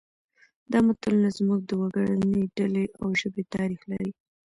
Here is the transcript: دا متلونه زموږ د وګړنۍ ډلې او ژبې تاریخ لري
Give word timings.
دا 0.71 0.79
متلونه 0.87 1.29
زموږ 1.37 1.59
د 1.65 1.71
وګړنۍ 1.81 2.43
ډلې 2.57 2.85
او 3.01 3.07
ژبې 3.19 3.43
تاریخ 3.55 3.81
لري 3.91 4.11